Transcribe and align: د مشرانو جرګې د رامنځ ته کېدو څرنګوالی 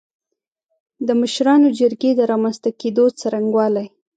د 1.07 1.09
مشرانو 1.21 1.67
جرګې 1.79 2.11
د 2.15 2.21
رامنځ 2.31 2.57
ته 2.63 2.69
کېدو 2.81 3.05
څرنګوالی 3.19 3.85